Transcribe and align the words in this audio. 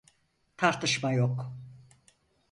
Tartışma 0.57 1.11
yok. 1.13 1.51